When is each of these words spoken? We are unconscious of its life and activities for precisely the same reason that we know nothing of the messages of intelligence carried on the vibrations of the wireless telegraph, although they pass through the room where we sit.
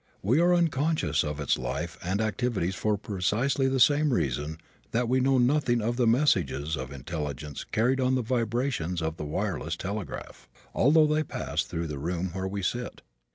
We 0.23 0.39
are 0.39 0.51
unconscious 0.51 1.23
of 1.23 1.39
its 1.39 1.59
life 1.59 1.95
and 2.03 2.21
activities 2.21 2.73
for 2.73 2.97
precisely 2.97 3.67
the 3.67 3.79
same 3.79 4.11
reason 4.11 4.57
that 4.89 5.07
we 5.07 5.19
know 5.19 5.37
nothing 5.37 5.79
of 5.79 5.95
the 5.95 6.07
messages 6.07 6.75
of 6.75 6.91
intelligence 6.91 7.63
carried 7.65 7.99
on 7.99 8.15
the 8.15 8.23
vibrations 8.23 9.03
of 9.03 9.17
the 9.17 9.25
wireless 9.25 9.75
telegraph, 9.77 10.49
although 10.73 11.05
they 11.05 11.21
pass 11.21 11.61
through 11.65 11.85
the 11.85 11.99
room 11.99 12.29
where 12.33 12.47
we 12.47 12.63
sit. 12.63 13.03